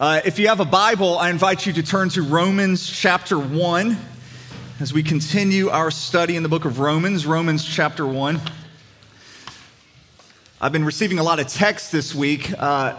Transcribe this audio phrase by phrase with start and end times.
[0.00, 3.98] Uh, if you have a Bible, I invite you to turn to Romans chapter 1
[4.78, 8.40] as we continue our study in the book of Romans, Romans chapter 1.
[10.60, 12.52] I've been receiving a lot of texts this week.
[12.56, 12.94] Uh,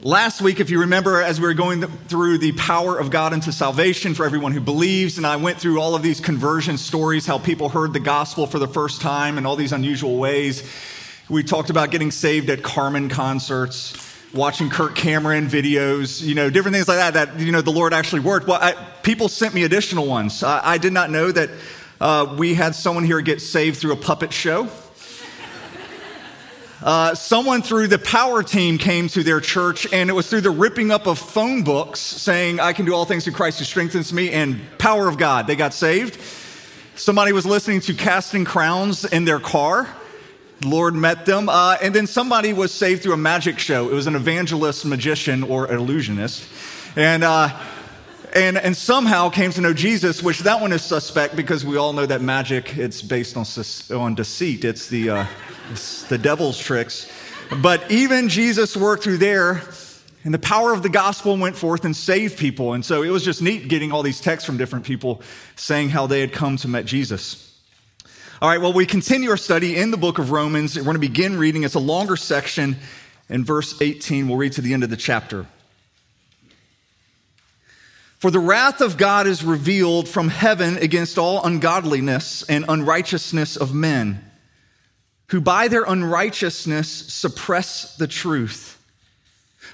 [0.00, 3.50] last week, if you remember, as we were going through the power of God into
[3.50, 7.38] salvation for everyone who believes, and I went through all of these conversion stories, how
[7.38, 10.62] people heard the gospel for the first time in all these unusual ways.
[11.28, 16.74] We talked about getting saved at Carmen concerts watching Kirk Cameron videos, you know, different
[16.74, 18.46] things like that, that, you know, the Lord actually worked.
[18.46, 20.42] Well, I, people sent me additional ones.
[20.42, 21.50] I, I did not know that
[22.00, 24.68] uh, we had someone here get saved through a puppet show.
[26.84, 30.50] Uh, someone through the power team came to their church, and it was through the
[30.50, 34.12] ripping up of phone books saying, I can do all things through Christ who strengthens
[34.12, 35.46] me, and power of God.
[35.46, 36.18] They got saved.
[36.96, 39.88] Somebody was listening to Casting Crowns in their car.
[40.64, 41.48] Lord met them.
[41.48, 43.88] Uh, and then somebody was saved through a magic show.
[43.88, 46.44] It was an evangelist, magician, or illusionist.
[46.96, 47.58] And, uh,
[48.34, 51.92] and, and somehow came to know Jesus, which that one is suspect because we all
[51.92, 53.44] know that magic, it's based on,
[53.96, 54.64] on deceit.
[54.64, 55.26] It's the, uh,
[55.70, 57.10] it's the devil's tricks.
[57.60, 59.62] But even Jesus worked through there,
[60.24, 62.72] and the power of the gospel went forth and saved people.
[62.72, 65.20] And so it was just neat getting all these texts from different people
[65.56, 67.51] saying how they had come to meet Jesus.
[68.42, 70.74] All right, well, we continue our study in the book of Romans.
[70.74, 71.62] We're going to begin reading.
[71.62, 72.74] It's a longer section.
[73.28, 75.46] In verse 18, we'll read to the end of the chapter.
[78.18, 83.72] For the wrath of God is revealed from heaven against all ungodliness and unrighteousness of
[83.72, 84.28] men,
[85.28, 88.76] who by their unrighteousness suppress the truth.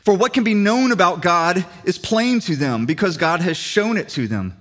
[0.05, 3.97] For what can be known about God is plain to them because God has shown
[3.97, 4.60] it to them.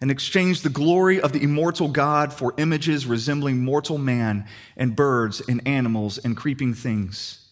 [0.00, 4.46] and exchanged the glory of the immortal God for images resembling mortal man
[4.76, 7.46] and birds and animals and creeping things.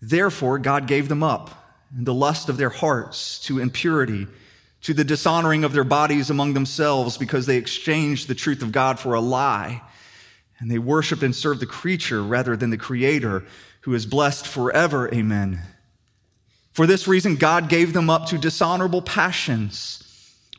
[0.00, 1.50] Therefore, God gave them up
[1.96, 4.26] in the lust of their hearts to impurity,
[4.80, 8.98] to the dishonoring of their bodies among themselves, because they exchanged the truth of God
[8.98, 9.82] for a lie.
[10.58, 13.44] And they worshiped and served the creature rather than the Creator,
[13.82, 15.12] who is blessed forever.
[15.12, 15.60] Amen.
[16.72, 20.01] For this reason, God gave them up to dishonorable passions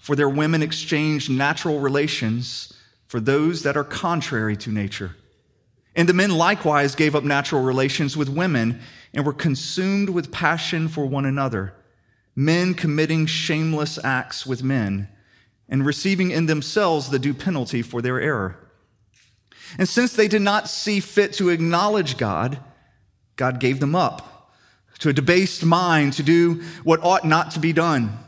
[0.04, 2.74] for their women exchanged natural relations
[3.08, 5.16] for those that are contrary to nature.
[5.96, 8.82] And the men likewise gave up natural relations with women
[9.14, 11.74] and were consumed with passion for one another,
[12.36, 15.08] men committing shameless acts with men
[15.70, 18.60] and receiving in themselves the due penalty for their error.
[19.78, 22.60] And since they did not see fit to acknowledge God,
[23.38, 24.52] God gave them up
[25.00, 28.20] to a debased mind to do what ought not to be done.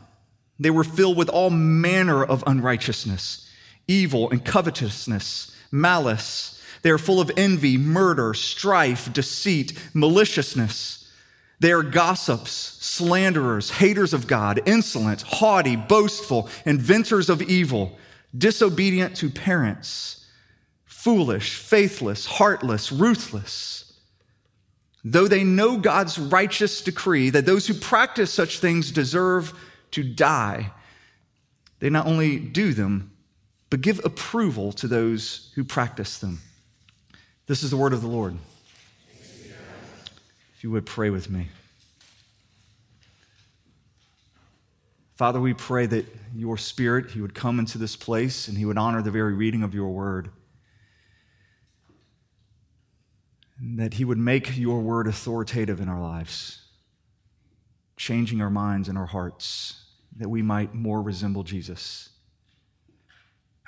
[0.58, 3.48] They were filled with all manner of unrighteousness,
[3.86, 6.60] evil and covetousness, malice.
[6.82, 11.10] They are full of envy, murder, strife, deceit, maliciousness.
[11.58, 17.98] They are gossips, slanderers, haters of God, insolent, haughty, boastful, inventors of evil,
[18.36, 20.26] disobedient to parents,
[20.84, 23.94] foolish, faithless, heartless, ruthless.
[25.02, 29.54] Though they know God's righteous decree that those who practice such things deserve
[29.96, 30.70] to die.
[31.78, 33.12] They not only do them,
[33.70, 36.40] but give approval to those who practice them.
[37.46, 38.36] This is the word of the Lord.
[39.14, 41.48] If you would pray with me.
[45.14, 48.76] Father, we pray that your spirit, he would come into this place and he would
[48.76, 50.28] honor the very reading of your word.
[53.58, 56.60] And that he would make your word authoritative in our lives,
[57.96, 59.84] changing our minds and our hearts
[60.18, 62.10] that we might more resemble Jesus.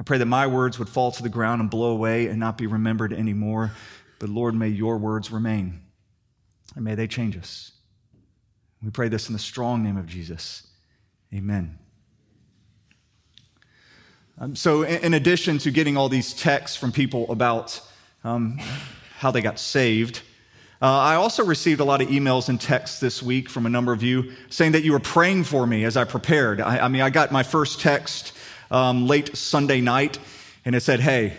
[0.01, 2.57] I pray that my words would fall to the ground and blow away and not
[2.57, 3.73] be remembered anymore.
[4.19, 5.83] But Lord, may your words remain
[6.75, 7.73] and may they change us.
[8.83, 10.67] We pray this in the strong name of Jesus.
[11.35, 11.79] Amen.
[14.41, 17.81] Um, so, in, addition to getting all these texts from people about
[18.23, 18.59] um,
[19.19, 20.23] how they got saved,
[20.81, 23.93] uh, I also received a lot of emails and texts this week from a number
[23.93, 26.61] of you saying that you were praying for me as I prepared.
[26.61, 28.33] I, I mean, I got my first text
[28.71, 30.21] um, late Sunday night,
[30.65, 31.37] and it said, Hey,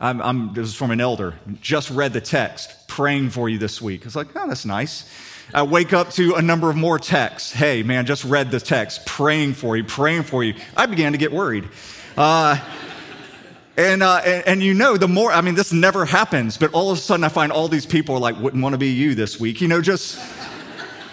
[0.00, 3.80] I'm, I'm, this is from an elder, just read the text, praying for you this
[3.80, 4.04] week.
[4.04, 5.08] It's like, Oh, that's nice.
[5.54, 7.52] I wake up to a number of more texts.
[7.52, 10.54] Hey, man, just read the text, praying for you, praying for you.
[10.76, 11.68] I began to get worried.
[12.16, 12.58] Uh,
[13.78, 16.90] and, uh, and, and, you know, the more, I mean, this never happens, but all
[16.90, 19.14] of a sudden I find all these people are like, wouldn't want to be you
[19.14, 19.60] this week.
[19.60, 20.18] You know, just,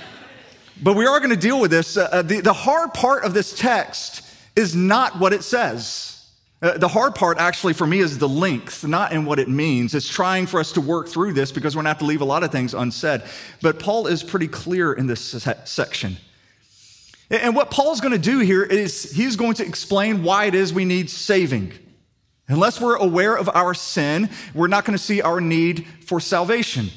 [0.82, 1.96] but we are going to deal with this.
[1.96, 6.28] Uh, the, the hard part of this text is not what it says.
[6.60, 9.94] Uh, the hard part, actually, for me, is the length, not in what it means.
[9.94, 12.22] It's trying for us to work through this because we're going to have to leave
[12.22, 13.22] a lot of things unsaid.
[13.62, 15.22] But Paul is pretty clear in this
[15.66, 16.18] section.
[17.30, 20.74] And what Paul's going to do here is he's going to explain why it is
[20.74, 21.74] we need saving.
[22.48, 26.90] Unless we're aware of our sin, we're not going to see our need for salvation.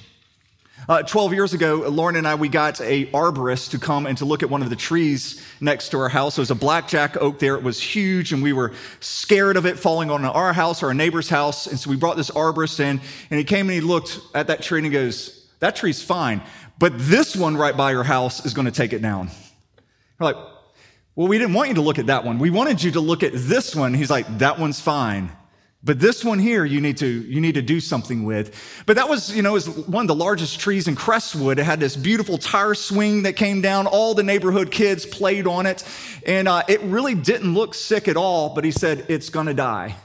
[0.88, 4.24] Uh, 12 years ago, Lauren and I, we got a arborist to come and to
[4.24, 6.36] look at one of the trees next to our house.
[6.36, 7.56] There was a blackjack oak there.
[7.56, 10.94] It was huge, and we were scared of it falling on our house or our
[10.94, 11.66] neighbor's house.
[11.66, 14.62] And so we brought this arborist in, and he came and he looked at that
[14.62, 16.40] tree and he goes, That tree's fine,
[16.78, 19.30] but this one right by your house is going to take it down.
[20.18, 20.36] We're like,
[21.16, 22.38] Well, we didn't want you to look at that one.
[22.38, 23.92] We wanted you to look at this one.
[23.92, 25.32] He's like, That one's fine.
[25.88, 28.54] But this one here, you need to, you need to do something with.
[28.84, 31.58] But that was, you know, was one of the largest trees in Crestwood.
[31.58, 33.86] It had this beautiful tire swing that came down.
[33.86, 35.82] All the neighborhood kids played on it.
[36.26, 39.54] And uh, it really didn't look sick at all, but he said, it's going to
[39.54, 39.96] die.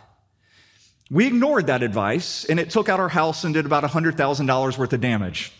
[1.12, 4.94] We ignored that advice, and it took out our house and did about $100,000 worth
[4.94, 5.52] of damage.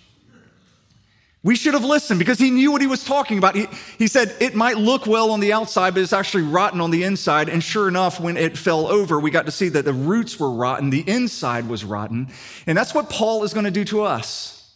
[1.46, 3.56] We should have listened because he knew what he was talking about.
[3.56, 3.68] He,
[3.98, 7.04] he said it might look well on the outside, but it's actually rotten on the
[7.04, 7.50] inside.
[7.50, 10.50] And sure enough, when it fell over, we got to see that the roots were
[10.50, 12.30] rotten, the inside was rotten.
[12.66, 14.74] And that's what Paul is going to do to us.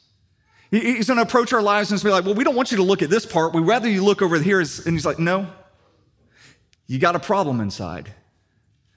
[0.69, 2.84] He's going to approach our lives and be like, well, we don't want you to
[2.84, 3.54] look at this part.
[3.54, 4.60] We'd rather you look over here.
[4.60, 5.48] And he's like, no,
[6.88, 8.13] you got a problem inside.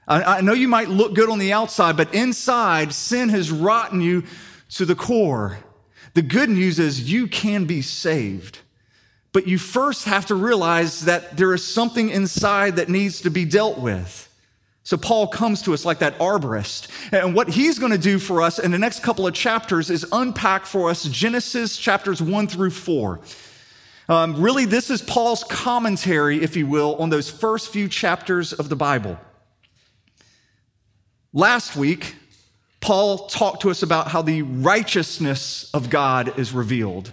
[0.08, 4.24] I know you might look good on the outside, but inside, sin has rotten you
[4.70, 5.58] to the core.
[6.14, 8.58] The good news is you can be saved.
[9.32, 13.44] But you first have to realize that there is something inside that needs to be
[13.44, 14.26] dealt with.
[14.82, 16.88] So Paul comes to us like that arborist.
[17.12, 20.04] And what he's going to do for us in the next couple of chapters is
[20.10, 23.20] unpack for us Genesis chapters one through four.
[24.08, 28.68] Um, really, this is Paul's commentary, if you will, on those first few chapters of
[28.68, 29.16] the Bible.
[31.32, 32.16] Last week,
[32.80, 37.12] Paul talked to us about how the righteousness of God is revealed.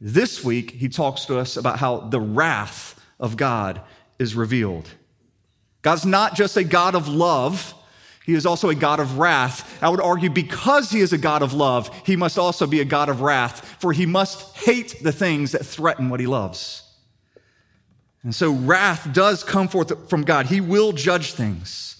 [0.00, 3.80] This week, he talks to us about how the wrath of God
[4.18, 4.88] is revealed.
[5.82, 7.74] God's not just a God of love,
[8.26, 9.82] he is also a God of wrath.
[9.82, 12.84] I would argue because he is a God of love, he must also be a
[12.84, 16.82] God of wrath, for he must hate the things that threaten what he loves.
[18.22, 20.46] And so wrath does come forth from God.
[20.46, 21.99] He will judge things.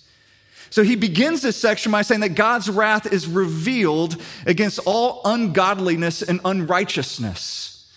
[0.71, 6.23] So he begins this section by saying that God's wrath is revealed against all ungodliness
[6.23, 7.89] and unrighteousness.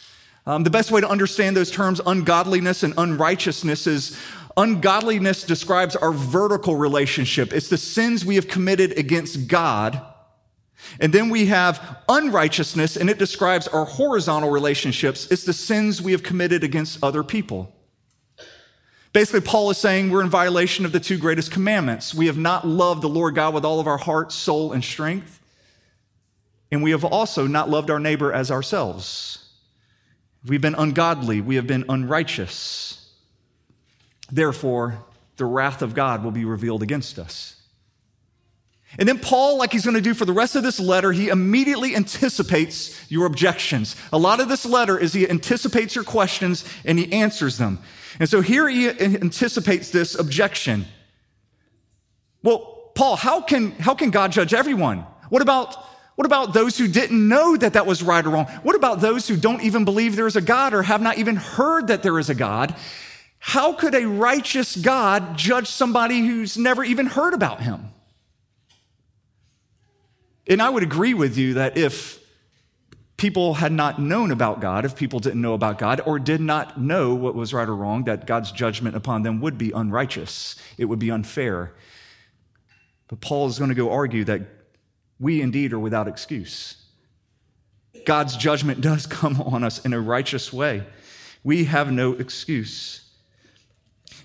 [0.45, 4.19] Um, the best way to understand those terms, ungodliness and unrighteousness, is
[4.57, 7.53] ungodliness describes our vertical relationship.
[7.53, 10.01] It's the sins we have committed against God.
[10.99, 15.31] And then we have unrighteousness, and it describes our horizontal relationships.
[15.31, 17.73] It's the sins we have committed against other people.
[19.13, 22.15] Basically, Paul is saying we're in violation of the two greatest commandments.
[22.15, 25.39] We have not loved the Lord God with all of our heart, soul, and strength.
[26.71, 29.49] And we have also not loved our neighbor as ourselves.
[30.43, 31.41] We've been ungodly.
[31.41, 33.11] We have been unrighteous.
[34.31, 34.97] Therefore,
[35.37, 37.62] the wrath of God will be revealed against us.
[38.99, 41.29] And then Paul, like he's going to do for the rest of this letter, he
[41.29, 43.95] immediately anticipates your objections.
[44.11, 47.79] A lot of this letter is he anticipates your questions and he answers them.
[48.19, 50.85] And so here he anticipates this objection.
[52.43, 54.99] Well, Paul, how can, how can God judge everyone?
[55.29, 55.75] What about,
[56.15, 58.45] what about those who didn't know that that was right or wrong?
[58.61, 61.35] What about those who don't even believe there is a God or have not even
[61.37, 62.75] heard that there is a God?
[63.39, 67.92] How could a righteous God judge somebody who's never even heard about him?
[70.47, 72.19] And I would agree with you that if
[73.17, 76.79] people had not known about God, if people didn't know about God or did not
[76.79, 80.55] know what was right or wrong, that God's judgment upon them would be unrighteous.
[80.77, 81.73] It would be unfair.
[83.07, 84.41] But Paul is going to go argue that
[85.19, 86.83] we indeed are without excuse.
[88.05, 90.83] God's judgment does come on us in a righteous way.
[91.43, 93.02] We have no excuse.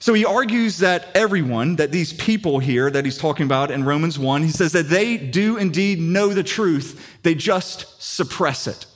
[0.01, 4.19] So he argues that everyone, that these people here that he's talking about in Romans
[4.19, 8.87] 1, he says that they do indeed know the truth, they just suppress it.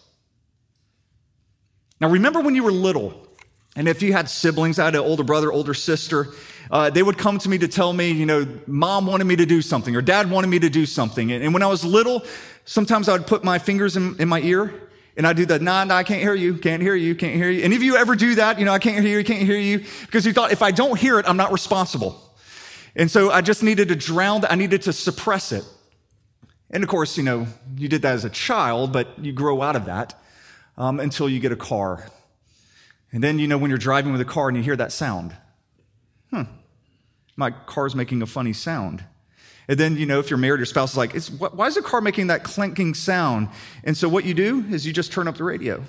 [2.00, 3.28] Now, remember when you were little,
[3.74, 6.28] and if you had siblings, I had an older brother, older sister,
[6.70, 9.46] uh, they would come to me to tell me, you know, mom wanted me to
[9.46, 11.32] do something or dad wanted me to do something.
[11.32, 12.24] And, and when I was little,
[12.64, 15.84] sometimes I would put my fingers in, in my ear And I do the, nah,
[15.84, 17.62] nah, I can't hear you, can't hear you, can't hear you.
[17.62, 18.58] Any of you ever do that?
[18.58, 19.84] You know, I can't hear you, can't hear you.
[20.02, 22.18] Because you thought, if I don't hear it, I'm not responsible.
[22.96, 25.64] And so I just needed to drown I needed to suppress it.
[26.70, 29.76] And of course, you know, you did that as a child, but you grow out
[29.76, 30.18] of that
[30.76, 32.06] um, until you get a car.
[33.12, 35.36] And then, you know, when you're driving with a car and you hear that sound,
[36.30, 36.42] hmm,
[37.36, 39.04] my car's making a funny sound.
[39.72, 41.16] And then, you know, if you're married, your spouse is like,
[41.54, 43.48] why is the car making that clanking sound?
[43.84, 45.82] And so what you do is you just turn up the radio.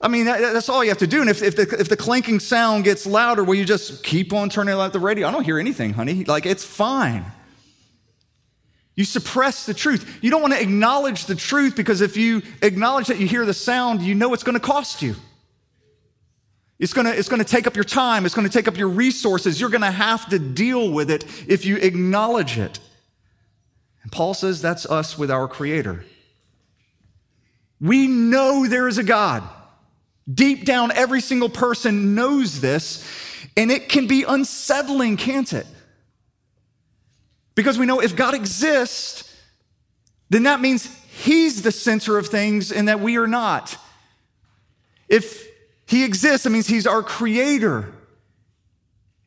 [0.00, 1.20] I mean, that, that's all you have to do.
[1.20, 4.50] And if, if, the, if the clanking sound gets louder, will you just keep on
[4.50, 5.28] turning up the radio?
[5.28, 6.24] I don't hear anything, honey.
[6.24, 7.24] Like, it's fine.
[8.96, 10.18] You suppress the truth.
[10.20, 13.54] You don't want to acknowledge the truth because if you acknowledge that you hear the
[13.54, 15.14] sound, you know it's going to cost you.
[16.82, 18.26] It's to, it's to take up your time.
[18.26, 19.60] It's to take up your resources.
[19.60, 22.80] You're to have to deal with it if you acknowledge it.
[24.02, 26.04] And Paul says that's us with our Creator.
[27.80, 29.44] We know there is a God.
[30.32, 33.08] Deep down, every single person knows this,
[33.56, 35.66] and it can be unsettling, can't it?
[37.54, 39.32] Because we know if God exists,
[40.30, 43.76] then that means He's the center of things and that we are not.
[45.08, 45.51] If
[45.92, 46.46] he exists.
[46.46, 47.92] It means He's our creator.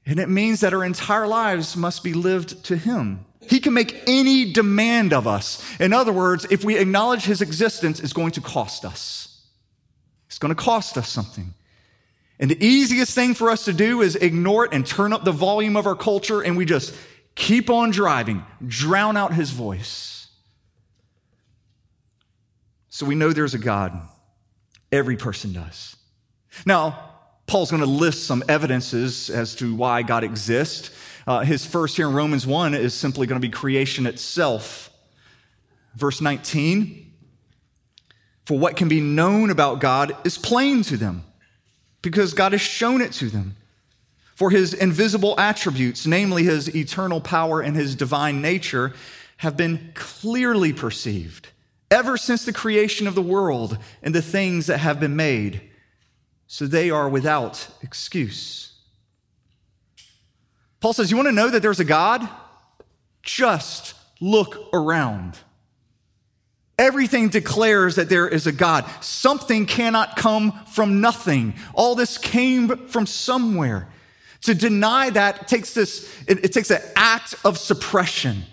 [0.04, 3.24] And it means that our entire lives must be lived to Him.
[3.48, 5.64] He can make any demand of us.
[5.80, 9.44] In other words, if we acknowledge His existence, it's going to cost us.
[10.26, 11.54] It's going to cost us something.
[12.40, 15.32] And the easiest thing for us to do is ignore it and turn up the
[15.32, 16.96] volume of our culture, and we just
[17.36, 20.30] keep on driving, drown out His voice.
[22.90, 24.02] So we know there's a God.
[24.92, 25.95] Every person does.
[26.66, 27.12] Now,
[27.48, 30.92] Paul's going to list some evidences as to why God exists.
[31.28, 34.92] Uh, his first here in Romans 1 is simply going to be creation itself.
[35.96, 37.12] Verse 19
[38.46, 41.24] For what can be known about God is plain to them,
[42.02, 43.56] because God has shown it to them.
[44.36, 48.94] For his invisible attributes, namely his eternal power and his divine nature,
[49.38, 51.50] have been clearly perceived
[51.90, 55.62] ever since the creation of the world and the things that have been made
[56.48, 58.74] so they are without excuse.
[60.80, 62.28] Paul says, You want to know that there's a God?
[63.24, 65.38] Just look around.
[66.78, 68.86] Everything declares that there is a God.
[69.02, 71.54] Something cannot come from nothing.
[71.74, 73.88] All this came from somewhere.
[74.42, 78.44] To deny that takes this, it, it takes an act of suppression.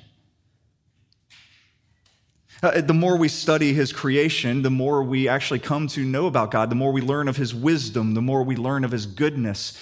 [2.63, 6.53] Uh, the more we study his creation, the more we actually come to know about
[6.53, 9.77] God, the more we learn of his wisdom, the more we learn of his goodness.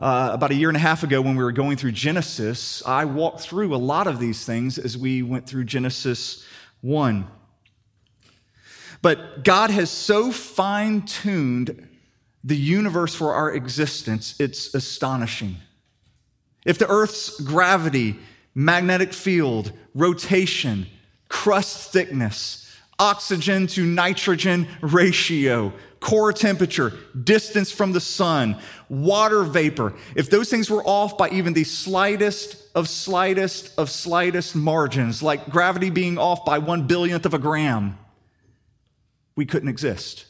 [0.00, 3.04] Uh, about a year and a half ago, when we were going through Genesis, I
[3.04, 6.44] walked through a lot of these things as we went through Genesis
[6.80, 7.24] 1.
[9.00, 11.88] But God has so fine tuned
[12.42, 15.58] the universe for our existence, it's astonishing.
[16.64, 18.18] If the Earth's gravity,
[18.56, 20.88] magnetic field, rotation,
[21.34, 22.64] crust thickness,
[22.96, 26.92] oxygen to nitrogen ratio, core temperature,
[27.24, 28.56] distance from the sun,
[28.88, 34.54] water vapor, if those things were off by even the slightest of slightest of slightest
[34.54, 37.98] margins, like gravity being off by one billionth of a gram,
[39.34, 40.26] we couldn't exist.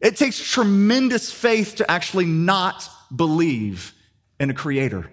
[0.00, 3.92] It takes tremendous faith to actually not believe
[4.38, 5.10] in a creator.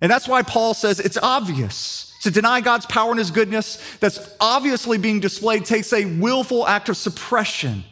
[0.00, 2.07] And that's why Paul says it's obvious.
[2.22, 6.88] To deny God's power and his goodness that's obviously being displayed takes a willful act
[6.88, 7.84] of suppression.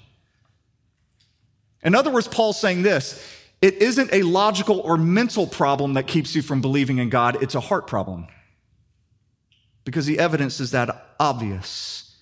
[1.83, 3.23] In other words, Paul's saying this
[3.63, 7.55] it isn't a logical or mental problem that keeps you from believing in God, it's
[7.55, 8.27] a heart problem.
[9.85, 12.17] Because the evidence is that obvious.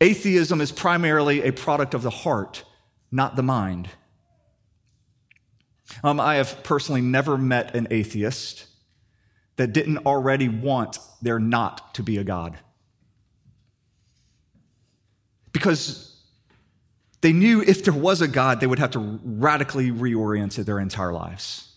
[0.00, 2.64] Atheism is primarily a product of the heart,
[3.10, 3.88] not the mind.
[6.04, 8.66] Um, I have personally never met an atheist
[9.56, 12.58] that didn't already want there not to be a God.
[15.52, 16.16] Because
[17.20, 21.12] they knew if there was a God, they would have to radically reorient their entire
[21.12, 21.68] lives.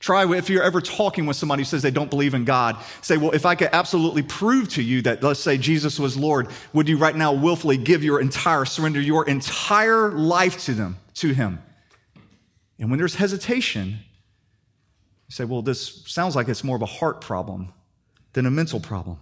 [0.00, 3.16] Try, if you're ever talking with somebody who says they don't believe in God, say,
[3.16, 6.88] well, if I could absolutely prove to you that, let's say, Jesus was Lord, would
[6.88, 11.58] you right now willfully give your entire, surrender your entire life to them, to Him?
[12.78, 13.98] And when there's hesitation,
[15.28, 17.72] you say, well, this sounds like it's more of a heart problem
[18.32, 19.18] than a mental problem.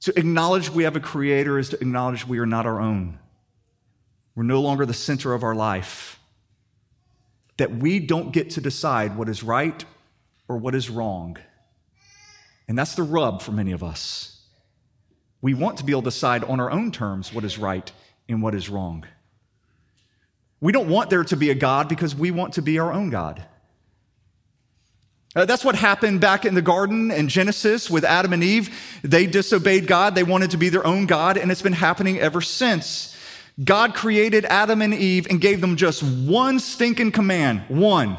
[0.00, 3.18] To acknowledge we have a creator is to acknowledge we are not our own.
[4.34, 6.18] We're no longer the center of our life.
[7.58, 9.84] That we don't get to decide what is right
[10.48, 11.38] or what is wrong.
[12.66, 14.40] And that's the rub for many of us.
[15.44, 17.92] we want to be able to decide on our own terms what is right
[18.30, 19.04] and what is wrong.
[20.58, 23.10] We don't want there to be a God because we want to be our own
[23.10, 23.44] God.
[25.36, 29.00] Uh, that's what happened back in the garden in Genesis with Adam and Eve.
[29.02, 32.40] They disobeyed God, they wanted to be their own God, and it's been happening ever
[32.40, 33.16] since.
[33.62, 38.16] God created Adam and Eve and gave them just one stinking command one.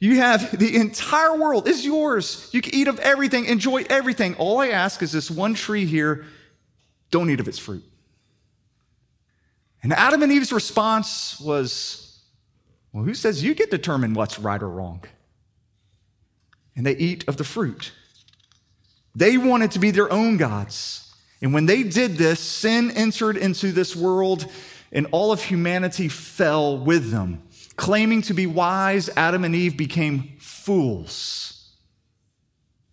[0.00, 2.48] You have the entire world is yours.
[2.52, 4.36] You can eat of everything, enjoy everything.
[4.36, 6.24] All I ask is this one tree here,
[7.10, 7.84] don't eat of its fruit.
[9.82, 12.20] And Adam and Eve's response was,
[12.92, 15.04] Well, who says you get to determine what's right or wrong?
[16.78, 17.90] And they eat of the fruit.
[19.12, 21.12] They wanted to be their own gods.
[21.42, 24.46] And when they did this, sin entered into this world,
[24.92, 27.42] and all of humanity fell with them.
[27.74, 31.68] Claiming to be wise, Adam and Eve became fools.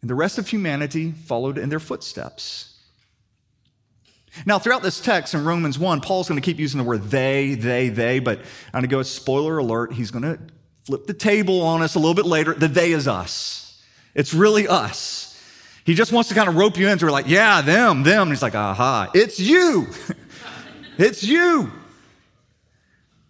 [0.02, 2.80] And the rest of humanity followed in their footsteps.
[4.48, 7.54] Now, throughout this text in Romans 1, Paul's going to keep using the word they,
[7.54, 9.94] they, they, but I'm going to go spoiler alert.
[9.94, 10.40] He's going to
[10.86, 12.56] flip the table on us a little bit later.
[12.56, 13.65] The they is us.
[14.16, 15.40] It's really us.
[15.84, 18.24] He just wants to kind of rope you into like, yeah, them, them.
[18.24, 19.88] And he's like, aha, it's you.
[20.98, 21.72] it's you.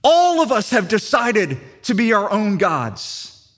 [0.04, 3.52] All of us have decided to be our own gods.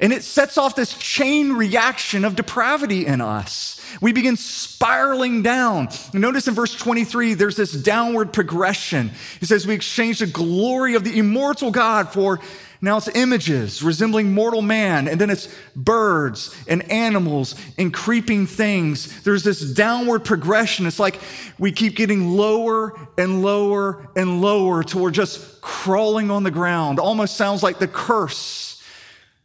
[0.00, 3.81] And it sets off this chain reaction of depravity in us.
[4.00, 5.88] We begin spiraling down.
[6.12, 9.10] Notice in verse 23, there's this downward progression.
[9.40, 12.40] He says, We exchange the glory of the immortal God for
[12.84, 19.22] now it's images resembling mortal man, and then it's birds and animals and creeping things.
[19.22, 20.86] There's this downward progression.
[20.86, 21.20] It's like
[21.60, 26.98] we keep getting lower and lower and lower till we're just crawling on the ground.
[26.98, 28.82] Almost sounds like the curse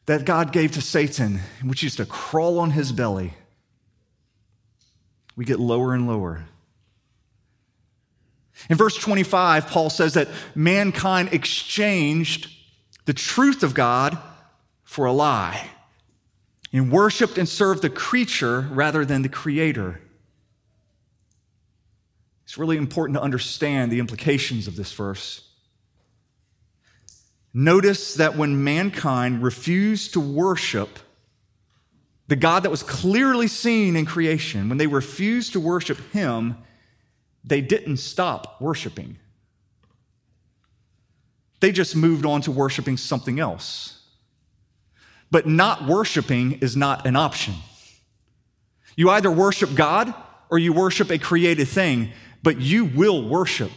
[0.08, 3.36] that God gave to Satan, which used to crawl on his belly.
[5.38, 6.46] We get lower and lower.
[8.70, 12.50] In verse 25, Paul says that mankind exchanged
[13.06, 14.18] the truth of God
[14.84, 15.70] for a lie
[16.74, 20.02] and worshiped and served the creature rather than the creator.
[22.44, 25.48] It's really important to understand the implications of this verse.
[27.54, 31.00] Notice that when mankind refused to worship
[32.28, 36.58] the God that was clearly seen in creation, when they refused to worship Him,
[37.44, 39.18] they didn't stop worshiping.
[41.60, 44.02] They just moved on to worshiping something else.
[45.32, 47.56] But not worshiping is not an option.
[48.96, 50.14] You either worship God
[50.50, 52.12] or you worship a created thing,
[52.44, 53.72] but you will worship.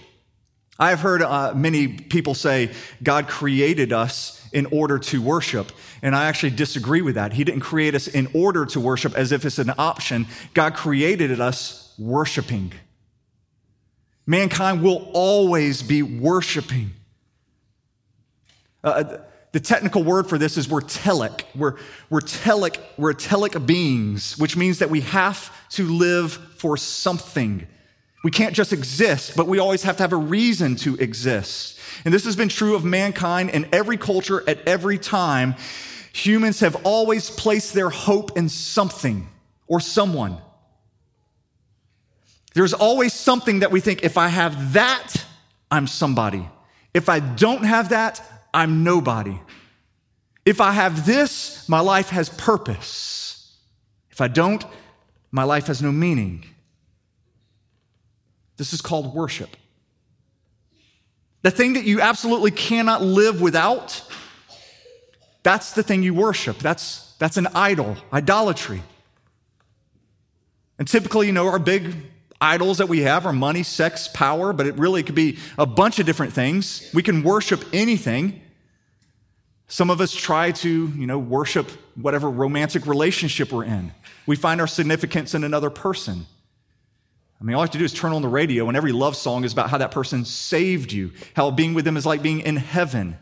[0.80, 2.70] I've heard uh, many people say
[3.02, 5.70] God created us in order to worship.
[6.02, 7.34] And I actually disagree with that.
[7.34, 10.26] He didn't create us in order to worship as if it's an option.
[10.54, 12.72] God created us worshiping.
[14.26, 16.92] Mankind will always be worshiping.
[18.82, 19.18] Uh,
[19.52, 21.44] the technical word for this is we're telic.
[21.54, 21.76] We're,
[22.08, 22.78] we're telic.
[22.96, 27.66] We're telic beings, which means that we have to live for something.
[28.22, 31.78] We can't just exist, but we always have to have a reason to exist.
[32.04, 35.54] And this has been true of mankind in every culture at every time.
[36.12, 39.28] Humans have always placed their hope in something
[39.66, 40.38] or someone.
[42.52, 45.14] There's always something that we think if I have that,
[45.70, 46.48] I'm somebody.
[46.92, 48.20] If I don't have that,
[48.52, 49.38] I'm nobody.
[50.44, 53.56] If I have this, my life has purpose.
[54.10, 54.64] If I don't,
[55.30, 56.44] my life has no meaning.
[58.60, 59.56] This is called worship.
[61.40, 64.06] The thing that you absolutely cannot live without,
[65.42, 66.58] that's the thing you worship.
[66.58, 68.82] That's, that's an idol, idolatry.
[70.78, 71.94] And typically, you know, our big
[72.38, 75.98] idols that we have are money, sex, power, but it really could be a bunch
[75.98, 76.90] of different things.
[76.92, 78.42] We can worship anything.
[79.68, 83.92] Some of us try to, you know, worship whatever romantic relationship we're in.
[84.26, 86.26] We find our significance in another person.
[87.40, 89.16] I mean, all you have to do is turn on the radio, and every love
[89.16, 92.40] song is about how that person saved you, how being with them is like being
[92.40, 93.16] in heaven,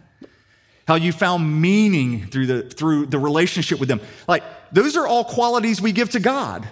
[0.89, 4.01] how you found meaning through the, through the relationship with them.
[4.27, 6.69] Like, those are all qualities we give to God.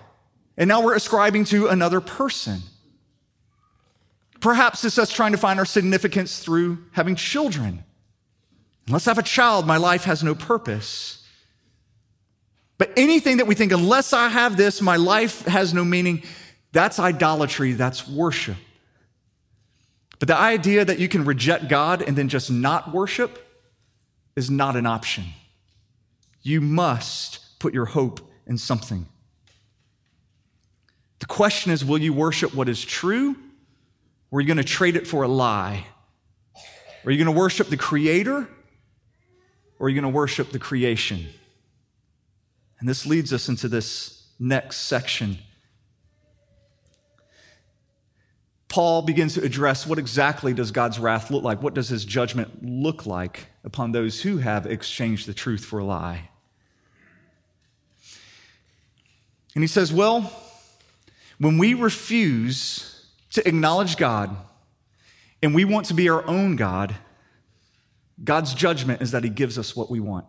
[0.57, 2.61] And now we're ascribing to another person.
[4.41, 7.85] Perhaps it's us trying to find our significance through having children.
[8.87, 11.27] Unless I have a child, my life has no purpose.
[12.79, 16.23] But anything that we think, unless I have this, my life has no meaning,
[16.77, 18.57] that's idolatry, that's worship.
[20.19, 23.43] But the idea that you can reject God and then just not worship
[24.37, 25.25] is not an option.
[26.43, 29.07] You must put your hope in something.
[31.21, 33.37] The question is will you worship what is true,
[34.31, 35.87] or are you going to trade it for a lie?
[37.07, 38.49] Are you going to worship the Creator,
[39.79, 41.27] or are you going to worship the creation?
[42.81, 45.39] And this leads us into this next section.
[48.69, 51.63] Paul begins to address what exactly does God's wrath look like?
[51.63, 55.85] What does his judgment look like upon those who have exchanged the truth for a
[55.85, 56.31] lie?
[59.55, 60.31] And he says, well,
[61.39, 64.37] when we refuse to acknowledge God
[65.43, 66.95] and we want to be our own God,
[68.23, 70.27] God's judgment is that he gives us what we want.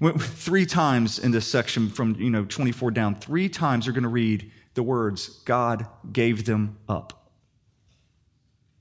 [0.18, 4.08] Three times in this section from you know 24 down, three times you're going to
[4.08, 7.30] read the words, God gave them up.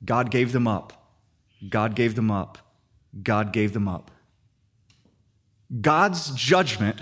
[0.03, 0.93] God gave them up.
[1.69, 2.57] God gave them up.
[3.21, 4.11] God gave them up.
[5.81, 6.99] God's judgment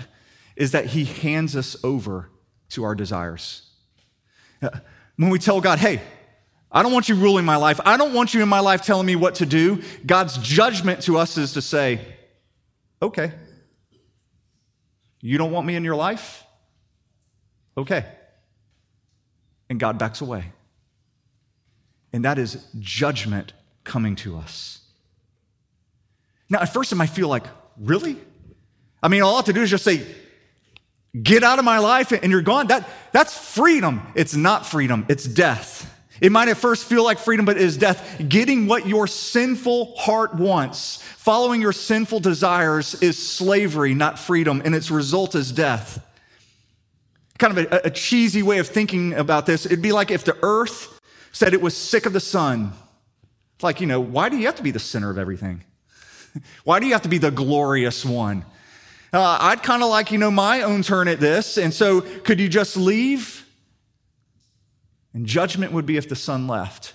[0.56, 2.30] is that he hands us over
[2.70, 3.70] to our desires.
[5.16, 6.00] When we tell God, hey,
[6.70, 7.80] I don't want you ruling my life.
[7.84, 9.82] I don't want you in my life telling me what to do.
[10.06, 12.00] God's judgment to us is to say,
[13.02, 13.32] okay,
[15.20, 16.44] you don't want me in your life?
[17.76, 18.04] Okay.
[19.70, 20.52] And God backs away.
[22.12, 23.54] And that is judgment
[23.84, 24.80] coming to us.
[26.50, 27.44] Now, at first, it might feel like,
[27.78, 28.16] really?
[29.02, 30.04] I mean, all I have to do is just say,
[31.22, 32.66] get out of my life and you're gone.
[32.66, 34.02] That, that's freedom.
[34.14, 35.86] It's not freedom, it's death.
[36.20, 38.22] It might at first feel like freedom, but it is death.
[38.28, 44.74] Getting what your sinful heart wants, following your sinful desires, is slavery, not freedom, and
[44.74, 46.04] its result is death.
[47.40, 50.36] Kind of a, a cheesy way of thinking about this, it'd be like if the
[50.42, 51.00] earth
[51.32, 52.72] said it was sick of the sun.
[53.54, 55.64] It's like, you know, why do you have to be the center of everything?
[56.64, 58.44] why do you have to be the glorious one?
[59.12, 61.56] Uh, I'd kind of like, you know, my own turn at this.
[61.56, 63.46] And so could you just leave?
[65.12, 66.94] And judgment would be if the sun left.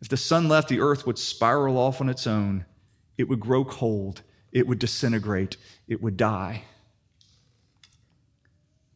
[0.00, 2.66] If the sun left, the earth would spiral off on its own.
[3.16, 4.22] It would grow cold.
[4.52, 5.56] It would disintegrate.
[5.88, 6.64] It would die.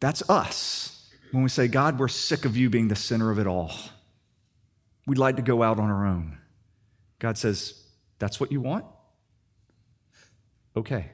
[0.01, 3.47] That's us when we say, God, we're sick of you being the center of it
[3.47, 3.71] all.
[5.07, 6.37] We'd like to go out on our own.
[7.19, 7.81] God says,
[8.19, 8.83] That's what you want?
[10.75, 11.11] Okay.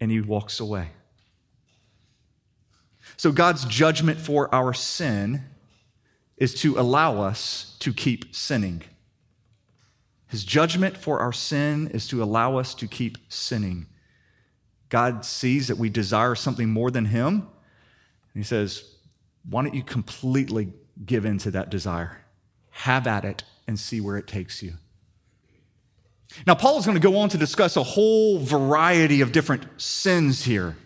[0.00, 0.88] And he walks away.
[3.16, 5.42] So, God's judgment for our sin
[6.36, 8.82] is to allow us to keep sinning.
[10.28, 13.86] His judgment for our sin is to allow us to keep sinning.
[14.88, 17.48] God sees that we desire something more than Him,
[18.34, 18.94] and He says,
[19.48, 20.72] Why don't you completely
[21.04, 22.24] give in to that desire?
[22.70, 24.74] Have at it and see where it takes you.
[26.46, 30.44] Now, Paul is going to go on to discuss a whole variety of different sins
[30.44, 30.76] here.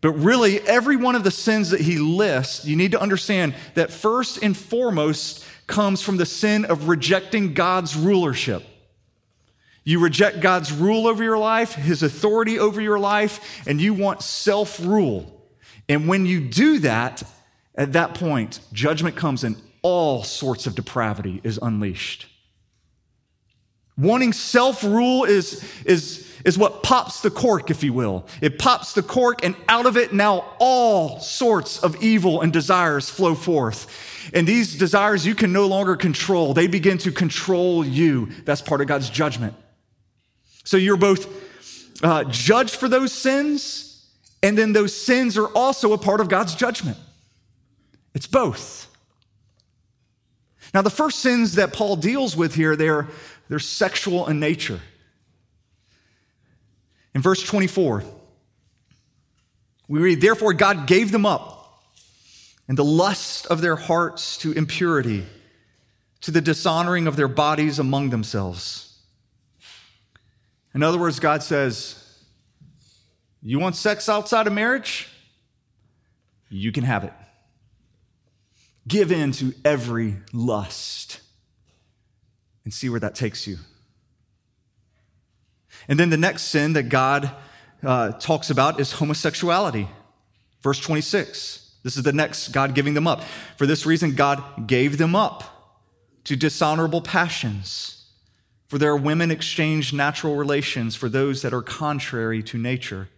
[0.00, 3.90] But really, every one of the sins that he lists, you need to understand that
[3.90, 8.64] first and foremost comes from the sin of rejecting God's rulership.
[9.84, 14.22] You reject God's rule over your life, his authority over your life, and you want
[14.22, 15.39] self rule.
[15.90, 17.24] And when you do that,
[17.74, 22.26] at that point, judgment comes and all sorts of depravity is unleashed.
[23.98, 28.24] Wanting self rule is, is, is what pops the cork, if you will.
[28.40, 33.10] It pops the cork, and out of it now all sorts of evil and desires
[33.10, 34.30] flow forth.
[34.32, 36.54] And these desires you can no longer control.
[36.54, 38.26] They begin to control you.
[38.44, 39.54] That's part of God's judgment.
[40.62, 41.26] So you're both
[42.04, 43.89] uh, judged for those sins,
[44.42, 46.96] and then those sins are also a part of God's judgment.
[48.14, 48.86] It's both.
[50.72, 53.08] Now, the first sins that Paul deals with here, they're,
[53.48, 54.80] they're sexual in nature.
[57.14, 58.04] In verse 24,
[59.88, 61.82] we read, Therefore, God gave them up
[62.68, 65.26] and the lust of their hearts to impurity,
[66.20, 68.96] to the dishonoring of their bodies among themselves.
[70.72, 71.99] In other words, God says,
[73.42, 75.08] You want sex outside of marriage?
[76.48, 77.12] You can have it.
[78.86, 81.20] Give in to every lust
[82.64, 83.58] and see where that takes you.
[85.88, 87.30] And then the next sin that God
[87.82, 89.88] uh, talks about is homosexuality.
[90.60, 91.76] Verse 26.
[91.82, 93.22] This is the next God giving them up.
[93.56, 95.78] For this reason, God gave them up
[96.24, 98.04] to dishonorable passions.
[98.68, 103.08] For their women exchange natural relations for those that are contrary to nature.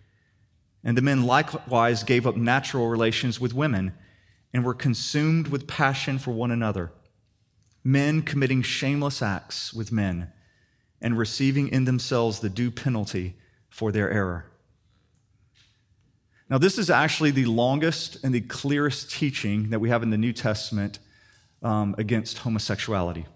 [0.85, 3.92] And the men likewise gave up natural relations with women
[4.53, 6.92] and were consumed with passion for one another.
[7.85, 10.33] Men committing shameless acts with men
[11.01, 13.35] and receiving in themselves the due penalty
[13.68, 14.47] for their error.
[16.49, 20.18] Now, this is actually the longest and the clearest teaching that we have in the
[20.18, 20.99] New Testament
[21.62, 23.27] um, against homosexuality.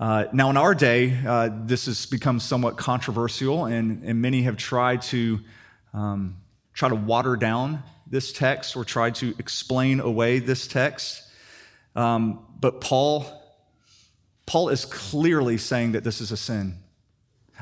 [0.00, 4.56] Uh, now, in our day, uh, this has become somewhat controversial, and, and many have
[4.56, 5.40] tried to
[5.94, 6.36] um,
[6.72, 11.22] try to water down this text or try to explain away this text.
[11.94, 13.26] Um, but Paul,
[14.46, 16.78] Paul is clearly saying that this is a sin.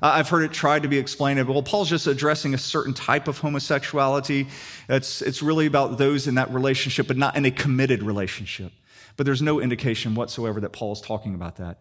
[0.02, 1.48] I've heard it tried to be explained.
[1.48, 4.46] Well, Paul's just addressing a certain type of homosexuality.
[4.88, 8.72] It's, it's really about those in that relationship, but not in a committed relationship.
[9.16, 11.78] But there's no indication whatsoever that Paul is talking about that.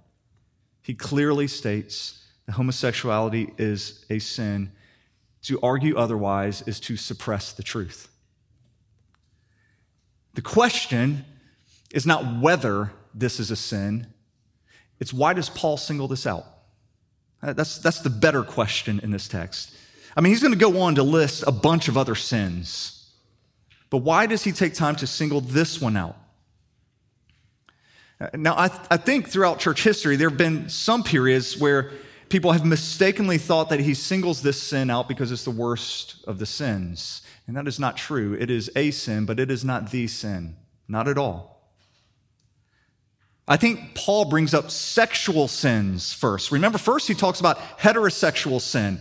[0.81, 4.71] He clearly states that homosexuality is a sin.
[5.45, 8.10] To argue otherwise is to suppress the truth.
[10.34, 11.23] The question
[11.91, 14.08] is not whether this is a sin,
[14.99, 16.45] it's why does Paul single this out?
[17.43, 19.75] Uh, that's, that's the better question in this text.
[20.17, 23.12] I mean, he's going to go on to list a bunch of other sins,
[23.91, 26.17] but why does he take time to single this one out?
[28.19, 31.91] Uh, now, I, th- I think throughout church history, there have been some periods where
[32.30, 36.40] people have mistakenly thought that he singles this sin out because it's the worst of
[36.40, 37.22] the sins.
[37.48, 38.34] And that is not true.
[38.34, 40.56] It is a sin, but it is not the sin.
[40.88, 41.56] Not at all.
[43.48, 46.52] I think Paul brings up sexual sins first.
[46.52, 49.00] Remember, first he talks about heterosexual sin.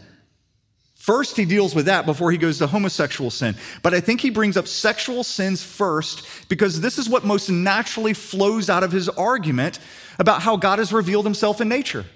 [0.93, 3.57] First, he deals with that before he goes to homosexual sin.
[3.83, 8.15] But I think he brings up sexual sins first because this is what most naturally
[8.15, 9.81] flows out of his argument
[10.19, 12.07] about how God has revealed himself in nature.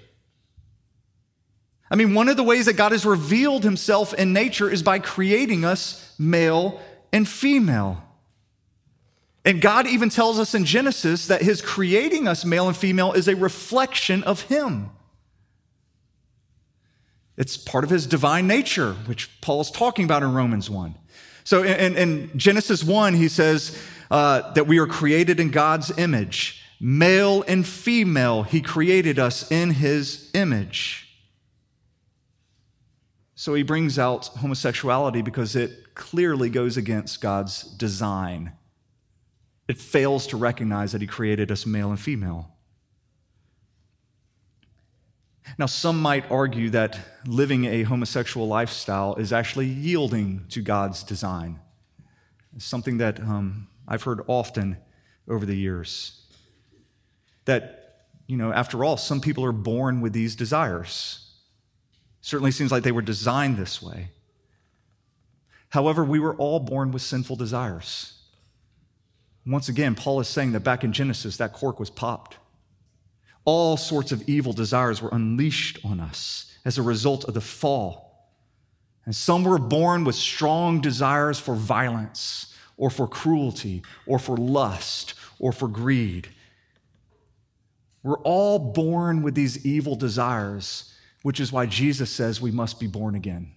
[1.91, 4.99] I mean, one of the ways that God has revealed himself in nature is by
[4.99, 6.79] creating us male
[7.11, 8.03] and female.
[9.43, 13.27] And God even tells us in Genesis that his creating us male and female is
[13.27, 14.91] a reflection of him.
[17.35, 20.93] It's part of his divine nature, which Paul is talking about in Romans 1.
[21.45, 23.75] So in, in Genesis 1, he says
[24.11, 26.63] uh, that we are created in God's image.
[26.79, 31.08] Male and female, he created us in his image.
[33.39, 38.51] So he brings out homosexuality because it clearly goes against God's design
[39.69, 42.49] it fails to recognize that He created us male and female.
[45.59, 51.59] Now, some might argue that living a homosexual lifestyle is actually yielding to God's design.
[52.55, 54.77] It's something that um, I've heard often
[55.27, 56.23] over the years.
[57.45, 61.28] That, you know, after all, some people are born with these desires.
[62.21, 64.09] Certainly seems like they were designed this way.
[65.69, 68.13] However, we were all born with sinful desires.
[69.45, 72.37] Once again, Paul is saying that back in Genesis, that cork was popped.
[73.45, 78.29] All sorts of evil desires were unleashed on us as a result of the fall.
[79.05, 85.13] And some were born with strong desires for violence, or for cruelty, or for lust,
[85.39, 86.29] or for greed.
[88.03, 92.87] We're all born with these evil desires, which is why Jesus says we must be
[92.87, 93.51] born again.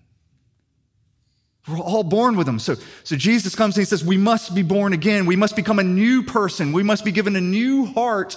[1.68, 2.58] We're all born with them.
[2.58, 5.26] So, so Jesus comes and he says, We must be born again.
[5.26, 6.72] We must become a new person.
[6.72, 8.36] We must be given a new heart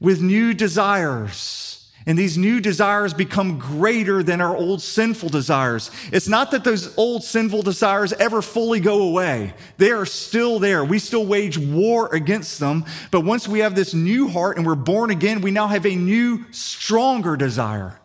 [0.00, 1.72] with new desires.
[2.08, 5.90] And these new desires become greater than our old sinful desires.
[6.12, 9.54] It's not that those old sinful desires ever fully go away.
[9.78, 10.84] They are still there.
[10.84, 12.84] We still wage war against them.
[13.10, 15.96] But once we have this new heart and we're born again, we now have a
[15.96, 18.00] new, stronger desire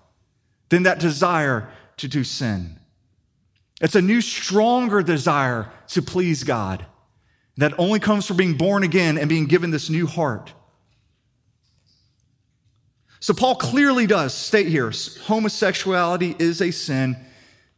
[0.71, 2.79] than that desire to do sin.
[3.81, 6.85] It's a new, stronger desire to please God
[7.57, 10.53] that only comes from being born again and being given this new heart.
[13.19, 14.91] So, Paul clearly does state here
[15.25, 17.17] homosexuality is a sin,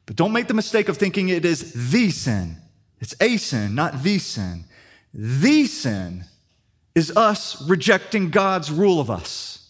[0.06, 2.58] but don't make the mistake of thinking it is the sin.
[3.01, 4.65] It's a sin, not the sin.
[5.13, 6.25] The sin
[6.93, 9.67] is us rejecting God's rule of us,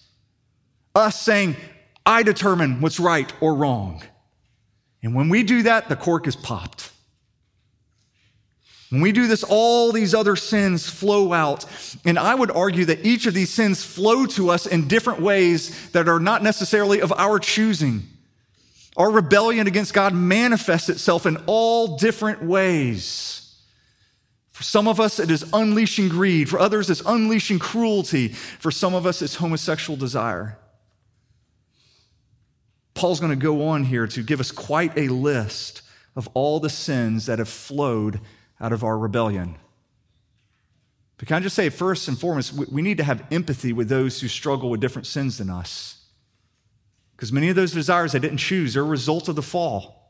[0.94, 1.56] us saying,
[2.06, 4.04] I determine what's right or wrong.
[5.02, 6.92] And when we do that, the cork is popped.
[8.90, 11.66] When we do this, all these other sins flow out.
[12.06, 15.90] And I would argue that each of these sins flow to us in different ways
[15.92, 18.04] that are not necessarily of our choosing.
[18.96, 23.56] Our rebellion against God manifests itself in all different ways.
[24.52, 26.48] For some of us, it is unleashing greed.
[26.48, 28.28] For others, it's unleashing cruelty.
[28.28, 30.60] For some of us, it's homosexual desire.
[32.94, 35.82] Paul's going to go on here to give us quite a list
[36.16, 38.22] of all the sins that have flowed
[38.60, 39.58] out of our rebellion.
[41.18, 44.20] But can I just say, first and foremost, we need to have empathy with those
[44.20, 46.06] who struggle with different sins than us.
[47.16, 50.04] Because many of those desires they didn't choose, they're a result of the fall.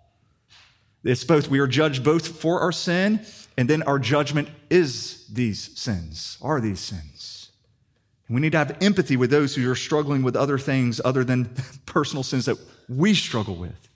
[1.04, 3.26] It's both, we are judged both for our sin,
[3.58, 7.43] and then our judgment is these sins, are these sins.
[8.30, 11.54] We need to have empathy with those who are struggling with other things other than
[11.86, 12.58] personal sins that
[12.88, 13.90] we struggle with.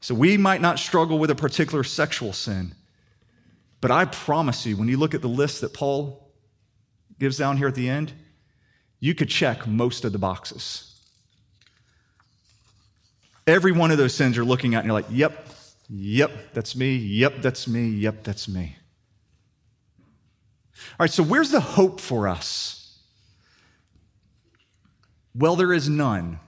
[0.00, 2.74] So we might not struggle with a particular sexual sin,
[3.80, 6.30] but I promise you, when you look at the list that Paul
[7.18, 8.12] gives down here at the end,
[9.00, 11.00] you could check most of the boxes.
[13.46, 15.46] Every one of those sins you're looking at, and you're like, yep,
[15.88, 18.76] yep, that's me, yep, that's me, yep, that's me.
[20.76, 22.83] All right, so where's the hope for us?
[25.36, 26.38] Well, there is none,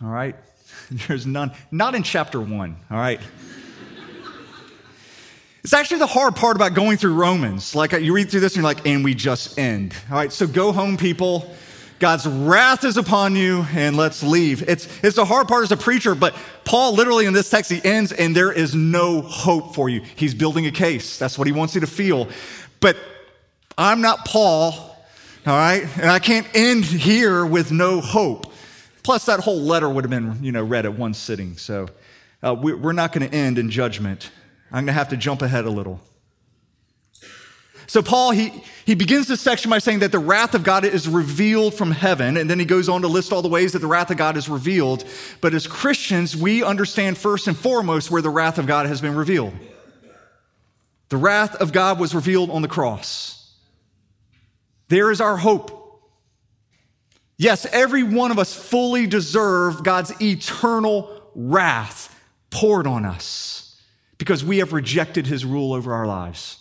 [0.00, 0.36] all right?
[0.90, 3.20] There's none, not in chapter one, all right?
[5.64, 7.74] It's actually the hard part about going through Romans.
[7.74, 9.92] Like you read through this and you're like, and we just end.
[10.10, 11.54] All right, so go home, people.
[11.98, 14.68] God's wrath is upon you, and let's leave.
[14.68, 17.84] It's, it's the hard part as a preacher, but Paul literally in this text, he
[17.84, 20.02] ends, and there is no hope for you.
[20.14, 21.18] He's building a case.
[21.18, 22.28] That's what he wants you to feel.
[22.78, 22.96] But
[23.76, 24.87] I'm not Paul,
[25.46, 25.84] all right?
[25.98, 28.52] And I can't end here with no hope.
[29.02, 31.56] Plus, that whole letter would have been, you know, read at one sitting.
[31.56, 31.88] So
[32.42, 34.30] uh, we, we're not going to end in judgment.
[34.66, 36.00] I'm going to have to jump ahead a little.
[37.88, 38.52] So, Paul, he,
[38.84, 42.36] he begins this section by saying that the wrath of God is revealed from heaven,
[42.36, 44.36] and then he goes on to list all the ways that the wrath of God
[44.36, 45.04] is revealed.
[45.40, 49.14] But as Christians, we understand first and foremost where the wrath of God has been
[49.14, 49.54] revealed.
[51.08, 53.37] The wrath of God was revealed on the cross.
[54.88, 55.74] There is our hope.
[57.36, 62.14] Yes, every one of us fully deserve God's eternal wrath
[62.50, 63.80] poured on us
[64.18, 66.58] because we have rejected his rule over our lives.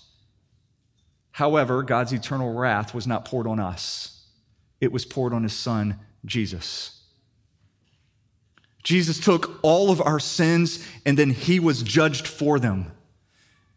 [1.32, 4.26] However, God's eternal wrath was not poured on us,
[4.80, 6.94] it was poured on his son, Jesus.
[8.84, 12.92] Jesus took all of our sins and then he was judged for them.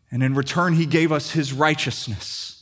[0.09, 2.60] And in return, he gave us his righteousness.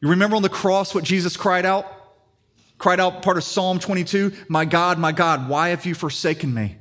[0.00, 1.92] You remember on the cross what Jesus cried out?
[2.78, 6.76] Cried out part of Psalm 22 My God, my God, why have you forsaken me?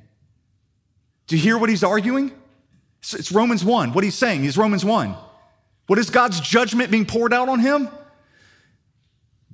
[1.28, 2.32] Do you hear what he's arguing?
[3.02, 3.94] It's Romans 1.
[3.94, 5.16] What he's saying is Romans 1.
[5.88, 7.88] What is God's judgment being poured out on him?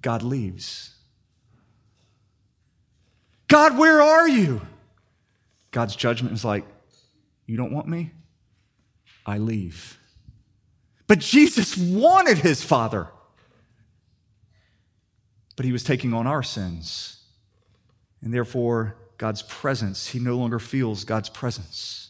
[0.02, 0.96] God leaves.
[3.48, 4.62] God, where are you?
[5.72, 6.66] God's judgment is like,
[7.46, 8.12] You don't want me?
[9.26, 10.00] I leave.
[11.08, 13.10] But Jesus wanted his Father.
[15.62, 17.18] But he was taking on our sins.
[18.24, 22.10] And therefore, God's presence, he no longer feels God's presence.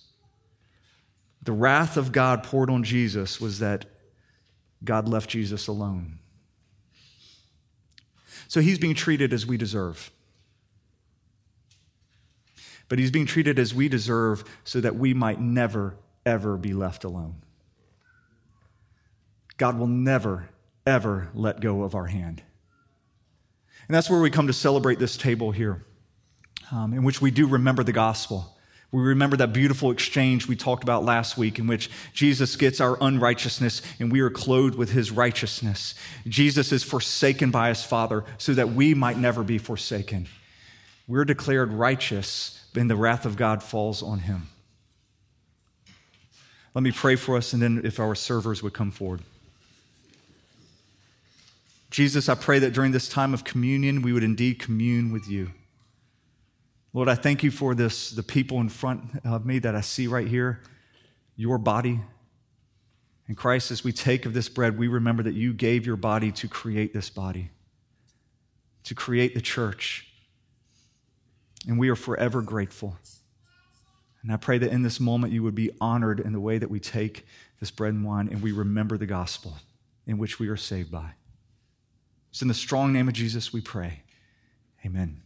[1.43, 3.87] The wrath of God poured on Jesus was that
[4.85, 6.19] God left Jesus alone.
[8.47, 10.11] So he's being treated as we deserve.
[12.87, 17.03] But he's being treated as we deserve so that we might never, ever be left
[17.03, 17.41] alone.
[19.57, 20.47] God will never,
[20.87, 22.43] ever let go of our hand.
[23.88, 25.84] And that's where we come to celebrate this table here,
[26.72, 28.58] um, in which we do remember the gospel.
[28.91, 32.98] We remember that beautiful exchange we talked about last week in which Jesus gets our
[33.00, 35.96] unrighteousness and we are clothed with his righteousness.
[36.28, 40.28] Jesus is forsaken by his Father so that we might never be forsaken.
[41.08, 44.48] We're declared righteous, and the wrath of God falls on him.
[46.74, 49.22] Let me pray for us, and then if our servers would come forward.
[51.91, 55.51] Jesus, I pray that during this time of communion, we would indeed commune with you.
[56.93, 60.08] Lord, I thank you for this, the people in front of me that I see
[60.08, 60.62] right here,
[61.36, 61.99] your body.
[63.27, 66.32] And Christ, as we take of this bread, we remember that you gave your body
[66.32, 67.49] to create this body,
[68.86, 70.08] to create the church.
[71.67, 72.97] And we are forever grateful.
[74.23, 76.69] And I pray that in this moment you would be honored in the way that
[76.69, 77.25] we take
[77.60, 79.58] this bread and wine and we remember the gospel
[80.08, 81.15] in which we are saved by.
[82.32, 84.04] It's in the strong name of Jesus we pray.
[84.86, 85.22] Amen.